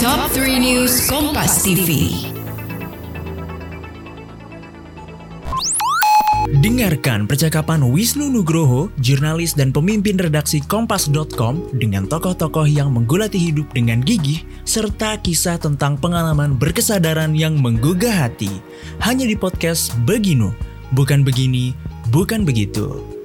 Top 0.00 0.32
3 0.32 0.56
News 0.56 1.12
Kompas 1.12 1.60
TV. 1.60 2.08
Dengarkan 6.64 7.28
percakapan 7.28 7.84
Wisnu 7.84 8.32
Nugroho, 8.32 8.88
jurnalis 8.96 9.52
dan 9.52 9.76
pemimpin 9.76 10.16
redaksi 10.16 10.64
Kompas.com 10.64 11.76
dengan 11.76 12.08
tokoh-tokoh 12.08 12.64
yang 12.64 12.96
menggulati 12.96 13.36
hidup 13.36 13.68
dengan 13.76 14.00
gigih, 14.00 14.40
serta 14.64 15.20
kisah 15.20 15.60
tentang 15.60 16.00
pengalaman 16.00 16.56
berkesadaran 16.56 17.36
yang 17.36 17.60
menggugah 17.60 18.24
hati. 18.24 18.48
Hanya 19.04 19.28
di 19.28 19.36
podcast 19.36 19.92
Beginu, 20.08 20.48
bukan 20.96 21.28
begini, 21.28 21.76
bukan 22.08 22.48
begitu. 22.48 23.19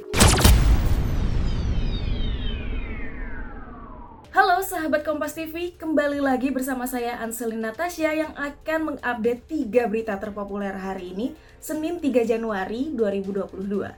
Halo 4.46 4.62
sahabat 4.62 5.02
Kompas 5.02 5.34
TV, 5.34 5.74
kembali 5.74 6.22
lagi 6.22 6.54
bersama 6.54 6.86
saya 6.86 7.18
Anselin 7.18 7.66
Natasha 7.66 8.14
yang 8.14 8.30
akan 8.38 8.94
mengupdate 8.94 9.42
3 9.42 9.90
berita 9.90 10.14
terpopuler 10.22 10.70
hari 10.70 11.18
ini, 11.18 11.34
Senin 11.58 11.98
3 11.98 12.30
Januari 12.30 12.94
2022. 12.94 13.90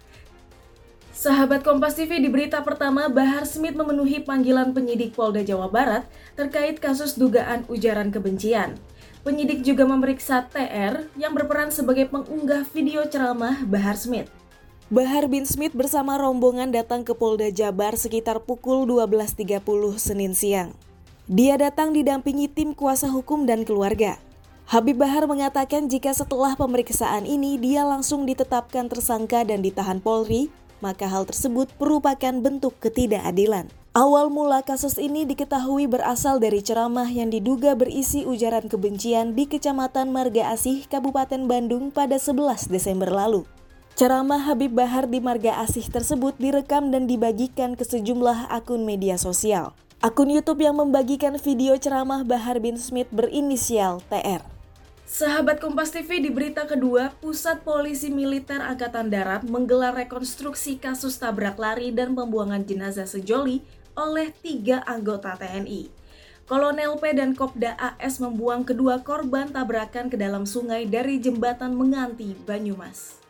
Sahabat 1.12 1.68
Kompas 1.68 2.00
TV 2.00 2.24
di 2.24 2.32
berita 2.32 2.64
pertama, 2.64 3.12
Bahar 3.12 3.44
Smith 3.44 3.76
memenuhi 3.76 4.24
panggilan 4.24 4.72
penyidik 4.72 5.20
Polda 5.20 5.44
Jawa 5.44 5.68
Barat 5.68 6.08
terkait 6.40 6.80
kasus 6.80 7.20
dugaan 7.20 7.68
ujaran 7.68 8.08
kebencian. 8.08 8.80
Penyidik 9.28 9.68
juga 9.68 9.84
memeriksa 9.84 10.48
TR 10.48 11.12
yang 11.20 11.36
berperan 11.36 11.76
sebagai 11.76 12.08
pengunggah 12.08 12.64
video 12.72 13.04
ceramah 13.04 13.68
Bahar 13.68 14.00
Smith. 14.00 14.32
Bahar 14.88 15.28
bin 15.28 15.44
Smith 15.44 15.76
bersama 15.76 16.16
rombongan 16.16 16.72
datang 16.72 17.04
ke 17.04 17.12
Polda 17.12 17.52
Jabar 17.52 18.00
sekitar 18.00 18.40
pukul 18.40 18.88
12.30 18.88 19.60
Senin 20.00 20.32
siang. 20.32 20.72
Dia 21.28 21.60
datang 21.60 21.92
didampingi 21.92 22.48
tim 22.48 22.72
kuasa 22.72 23.12
hukum 23.12 23.44
dan 23.44 23.68
keluarga. 23.68 24.16
Habib 24.72 24.96
Bahar 24.96 25.28
mengatakan 25.28 25.92
jika 25.92 26.16
setelah 26.16 26.56
pemeriksaan 26.56 27.28
ini 27.28 27.60
dia 27.60 27.84
langsung 27.84 28.24
ditetapkan 28.24 28.88
tersangka 28.88 29.44
dan 29.44 29.60
ditahan 29.60 30.00
Polri, 30.00 30.48
maka 30.80 31.12
hal 31.12 31.28
tersebut 31.28 31.68
merupakan 31.84 32.40
bentuk 32.40 32.80
ketidakadilan. 32.80 33.68
Awal 33.92 34.32
mula 34.32 34.64
kasus 34.64 34.96
ini 34.96 35.28
diketahui 35.28 35.92
berasal 35.92 36.40
dari 36.40 36.64
ceramah 36.64 37.12
yang 37.12 37.28
diduga 37.28 37.76
berisi 37.76 38.24
ujaran 38.24 38.72
kebencian 38.72 39.36
di 39.36 39.52
Kecamatan 39.52 40.16
Marga 40.16 40.56
Asih, 40.56 40.88
Kabupaten 40.88 41.44
Bandung 41.44 41.92
pada 41.92 42.16
11 42.16 42.72
Desember 42.72 43.12
lalu. 43.12 43.44
Ceramah 43.98 44.46
Habib 44.46 44.78
Bahar 44.78 45.10
di 45.10 45.18
Marga 45.18 45.58
Asih 45.58 45.90
tersebut 45.90 46.38
direkam 46.38 46.94
dan 46.94 47.10
dibagikan 47.10 47.74
ke 47.74 47.82
sejumlah 47.82 48.46
akun 48.54 48.86
media 48.86 49.18
sosial. 49.18 49.74
Akun 50.06 50.30
YouTube 50.30 50.62
yang 50.62 50.78
membagikan 50.78 51.34
video 51.42 51.74
ceramah 51.82 52.22
Bahar 52.22 52.62
bin 52.62 52.78
Smith 52.78 53.10
berinisial 53.10 54.06
TR. 54.06 54.46
Sahabat 55.10 55.58
Kompas 55.58 55.90
TV 55.90 56.22
di 56.22 56.30
berita 56.30 56.70
kedua, 56.70 57.10
Pusat 57.26 57.66
Polisi 57.66 58.14
Militer 58.14 58.62
Angkatan 58.62 59.10
Darat 59.10 59.42
menggelar 59.50 59.98
rekonstruksi 59.98 60.78
kasus 60.78 61.18
tabrak 61.18 61.58
lari 61.58 61.90
dan 61.90 62.14
pembuangan 62.14 62.62
jenazah 62.70 63.10
sejoli 63.10 63.66
oleh 63.98 64.30
tiga 64.46 64.86
anggota 64.86 65.34
TNI. 65.42 65.90
Kolonel 66.46 67.02
P 67.02 67.18
dan 67.18 67.34
Kopda 67.34 67.74
AS 67.74 68.22
membuang 68.22 68.62
kedua 68.62 69.02
korban 69.02 69.50
tabrakan 69.50 70.14
ke 70.14 70.22
dalam 70.22 70.46
sungai 70.46 70.86
dari 70.86 71.18
jembatan 71.18 71.74
Menganti, 71.74 72.38
Banyumas. 72.46 73.26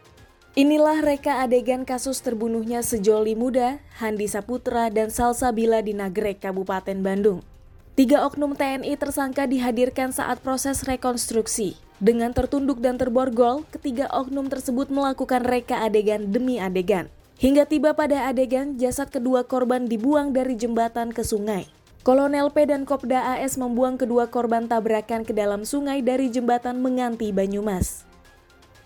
Inilah 0.58 1.06
reka 1.06 1.46
adegan 1.46 1.86
kasus 1.86 2.18
terbunuhnya 2.26 2.82
sejoli 2.82 3.38
muda, 3.38 3.78
Handi 4.02 4.26
Saputra 4.26 4.90
dan 4.90 5.14
Salsabila 5.14 5.86
di 5.86 5.94
Nagrek, 5.94 6.42
Kabupaten 6.42 6.98
Bandung. 6.98 7.46
Tiga 7.94 8.26
oknum 8.26 8.58
TNI 8.58 8.98
tersangka 8.98 9.46
dihadirkan 9.46 10.10
saat 10.10 10.42
proses 10.42 10.82
rekonstruksi. 10.82 11.78
Dengan 12.02 12.34
tertunduk 12.34 12.82
dan 12.82 12.98
terborgol, 12.98 13.70
ketiga 13.70 14.10
oknum 14.10 14.50
tersebut 14.50 14.90
melakukan 14.90 15.46
reka 15.46 15.78
adegan 15.78 16.34
demi 16.34 16.58
adegan. 16.58 17.06
Hingga 17.38 17.70
tiba 17.70 17.94
pada 17.94 18.26
adegan, 18.26 18.82
jasad 18.82 19.14
kedua 19.14 19.46
korban 19.46 19.86
dibuang 19.86 20.34
dari 20.34 20.58
jembatan 20.58 21.14
ke 21.14 21.22
sungai. 21.22 21.70
Kolonel 22.02 22.50
P 22.50 22.66
dan 22.66 22.90
Kopda 22.90 23.38
AS 23.38 23.62
membuang 23.62 24.02
kedua 24.02 24.26
korban 24.26 24.66
tabrakan 24.66 25.22
ke 25.22 25.38
dalam 25.38 25.70
sungai 25.70 26.02
dari 26.02 26.34
jembatan 26.34 26.82
Menganti 26.82 27.30
Banyumas. 27.30 28.07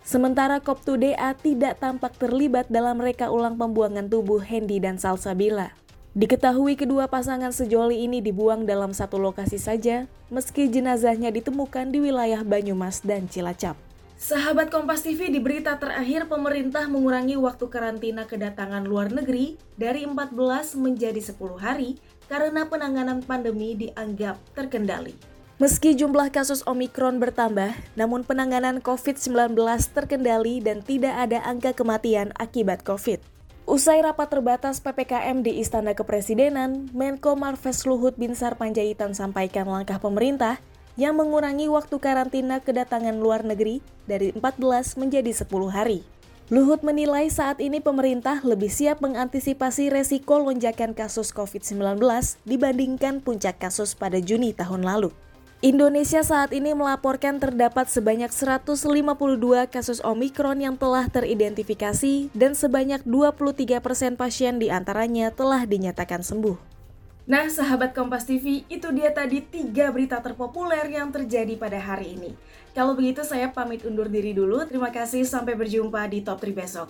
Sementara 0.01 0.57
Koptu 0.57 0.97
DA 0.97 1.37
tidak 1.37 1.77
tampak 1.77 2.17
terlibat 2.17 2.65
dalam 2.73 2.97
reka 2.97 3.29
ulang 3.29 3.53
pembuangan 3.53 4.09
tubuh 4.09 4.41
Hendy 4.41 4.81
dan 4.81 4.97
Salsabila. 4.97 5.77
Diketahui 6.11 6.75
kedua 6.75 7.07
pasangan 7.07 7.55
sejoli 7.55 8.03
ini 8.03 8.19
dibuang 8.19 8.67
dalam 8.67 8.91
satu 8.91 9.15
lokasi 9.15 9.55
saja, 9.55 10.11
meski 10.27 10.67
jenazahnya 10.67 11.31
ditemukan 11.31 11.93
di 11.93 12.03
wilayah 12.03 12.43
Banyumas 12.43 12.99
dan 13.05 13.31
Cilacap. 13.31 13.79
Sahabat 14.21 14.69
Kompas 14.69 15.01
TV 15.01 15.33
di 15.33 15.41
berita 15.41 15.79
terakhir 15.81 16.29
pemerintah 16.29 16.85
mengurangi 16.85 17.41
waktu 17.41 17.65
karantina 17.71 18.29
kedatangan 18.29 18.85
luar 18.85 19.09
negeri 19.09 19.57
dari 19.79 20.05
14 20.05 20.77
menjadi 20.77 21.17
10 21.17 21.57
hari 21.57 21.97
karena 22.29 22.69
penanganan 22.69 23.25
pandemi 23.25 23.73
dianggap 23.73 24.37
terkendali. 24.53 25.17
Meski 25.61 25.93
jumlah 25.93 26.33
kasus 26.33 26.65
Omikron 26.65 27.21
bertambah, 27.21 27.77
namun 27.93 28.25
penanganan 28.25 28.81
COVID-19 28.81 29.53
terkendali 29.93 30.57
dan 30.57 30.81
tidak 30.81 31.13
ada 31.13 31.37
angka 31.45 31.77
kematian 31.77 32.33
akibat 32.41 32.81
COVID. 32.81 33.21
Usai 33.69 34.01
rapat 34.01 34.33
terbatas 34.33 34.81
PPKM 34.81 35.45
di 35.45 35.61
Istana 35.61 35.93
Kepresidenan, 35.93 36.89
Menko 36.97 37.37
Marves 37.37 37.85
Luhut 37.85 38.17
Binsar 38.17 38.57
Panjaitan 38.57 39.13
sampaikan 39.13 39.69
langkah 39.69 40.01
pemerintah 40.01 40.57
yang 40.97 41.13
mengurangi 41.13 41.69
waktu 41.69 41.93
karantina 42.01 42.57
kedatangan 42.57 43.21
luar 43.21 43.45
negeri 43.45 43.85
dari 44.09 44.33
14 44.33 44.97
menjadi 44.97 45.45
10 45.45 45.45
hari. 45.69 46.01
Luhut 46.49 46.81
menilai 46.81 47.29
saat 47.29 47.61
ini 47.61 47.85
pemerintah 47.85 48.41
lebih 48.41 48.73
siap 48.73 48.97
mengantisipasi 49.05 49.93
resiko 49.93 50.41
lonjakan 50.41 50.97
kasus 50.97 51.29
COVID-19 51.29 52.01
dibandingkan 52.49 53.21
puncak 53.21 53.61
kasus 53.61 53.93
pada 53.93 54.17
Juni 54.17 54.57
tahun 54.57 54.89
lalu. 54.89 55.13
Indonesia 55.61 56.25
saat 56.25 56.57
ini 56.57 56.73
melaporkan 56.73 57.37
terdapat 57.37 57.85
sebanyak 57.85 58.33
152 58.33 58.81
kasus 59.69 60.01
Omikron 60.01 60.57
yang 60.57 60.73
telah 60.73 61.05
teridentifikasi 61.05 62.33
dan 62.33 62.57
sebanyak 62.57 63.05
23 63.05 63.77
persen 63.77 64.17
pasien 64.17 64.57
di 64.57 64.73
antaranya 64.73 65.29
telah 65.29 65.69
dinyatakan 65.69 66.25
sembuh. 66.25 66.57
Nah, 67.29 67.45
sahabat 67.45 67.93
Kompas 67.93 68.25
TV, 68.25 68.65
itu 68.73 68.89
dia 68.89 69.13
tadi 69.13 69.45
tiga 69.45 69.93
berita 69.93 70.17
terpopuler 70.17 70.81
yang 70.89 71.13
terjadi 71.13 71.53
pada 71.53 71.77
hari 71.77 72.17
ini. 72.17 72.33
Kalau 72.73 72.97
begitu, 72.97 73.21
saya 73.21 73.53
pamit 73.53 73.85
undur 73.85 74.09
diri 74.09 74.33
dulu. 74.33 74.65
Terima 74.65 74.89
kasih, 74.89 75.29
sampai 75.29 75.53
berjumpa 75.53 76.09
di 76.09 76.25
Top 76.25 76.41
3 76.41 76.57
besok. 76.57 76.89